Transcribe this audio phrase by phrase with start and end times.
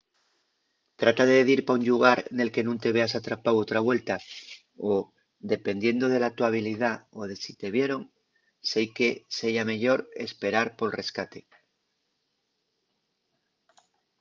[1.01, 4.15] trata de dir pa un llugar nel que nun te veas atrapáu otra vuelta
[4.89, 4.91] o
[5.53, 8.01] dependiendo de la to habilidá o de si te vieron
[8.71, 11.39] seique seya meyor esperar pol rescate